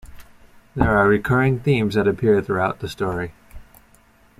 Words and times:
There 0.75 0.97
are 0.97 1.07
recurring 1.07 1.59
themes 1.59 1.93
that 1.93 2.07
appear 2.07 2.41
throughout 2.41 2.79
the 2.79 2.89
story. 2.89 3.33